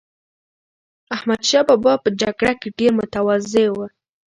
احمدشاه 1.15 1.63
بابا 1.67 1.93
په 2.03 2.09
جګړه 2.21 2.53
کې 2.59 2.69
ډېر 2.77 2.91
متواضع 2.99 3.67
و. 3.71 3.77